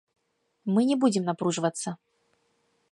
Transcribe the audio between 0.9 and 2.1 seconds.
не будзем напружвацца.